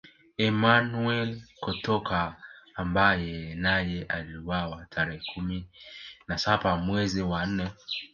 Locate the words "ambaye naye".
2.75-4.03